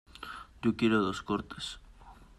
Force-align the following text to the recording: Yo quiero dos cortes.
Yo 0.63 0.75
quiero 0.77 0.97
dos 1.03 1.21
cortes. 1.21 1.65